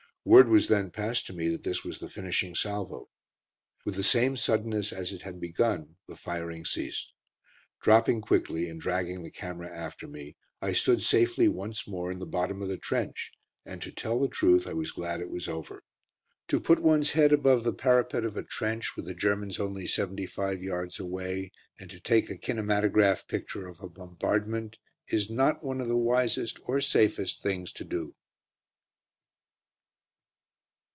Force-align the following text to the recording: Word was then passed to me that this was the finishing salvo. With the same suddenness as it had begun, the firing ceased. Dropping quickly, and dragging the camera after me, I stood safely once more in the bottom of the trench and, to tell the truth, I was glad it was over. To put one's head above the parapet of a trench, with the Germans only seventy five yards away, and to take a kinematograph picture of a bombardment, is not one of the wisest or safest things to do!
Word 0.23 0.49
was 0.49 0.67
then 0.67 0.91
passed 0.91 1.25
to 1.25 1.33
me 1.33 1.49
that 1.49 1.63
this 1.63 1.83
was 1.83 1.97
the 1.97 2.07
finishing 2.07 2.53
salvo. 2.53 3.09
With 3.85 3.95
the 3.95 4.03
same 4.03 4.37
suddenness 4.37 4.93
as 4.93 5.11
it 5.11 5.23
had 5.23 5.41
begun, 5.41 5.95
the 6.07 6.15
firing 6.15 6.63
ceased. 6.63 7.11
Dropping 7.81 8.21
quickly, 8.21 8.69
and 8.69 8.79
dragging 8.79 9.23
the 9.23 9.31
camera 9.31 9.67
after 9.75 10.07
me, 10.07 10.35
I 10.61 10.73
stood 10.73 11.01
safely 11.01 11.47
once 11.47 11.87
more 11.87 12.11
in 12.11 12.19
the 12.19 12.27
bottom 12.27 12.61
of 12.61 12.69
the 12.69 12.77
trench 12.77 13.31
and, 13.65 13.81
to 13.81 13.91
tell 13.91 14.19
the 14.19 14.27
truth, 14.27 14.67
I 14.67 14.73
was 14.73 14.91
glad 14.91 15.21
it 15.21 15.29
was 15.31 15.47
over. 15.47 15.81
To 16.49 16.59
put 16.59 16.83
one's 16.83 17.13
head 17.13 17.33
above 17.33 17.63
the 17.63 17.73
parapet 17.73 18.23
of 18.23 18.37
a 18.37 18.43
trench, 18.43 18.95
with 18.95 19.05
the 19.05 19.15
Germans 19.15 19.59
only 19.59 19.87
seventy 19.87 20.27
five 20.27 20.61
yards 20.61 20.99
away, 20.99 21.51
and 21.79 21.89
to 21.89 21.99
take 21.99 22.29
a 22.29 22.37
kinematograph 22.37 23.27
picture 23.27 23.67
of 23.67 23.79
a 23.79 23.89
bombardment, 23.89 24.77
is 25.07 25.31
not 25.31 25.63
one 25.63 25.81
of 25.81 25.87
the 25.87 25.97
wisest 25.97 26.59
or 26.65 26.79
safest 26.79 27.41
things 27.41 27.73
to 27.73 27.83
do! 27.83 28.13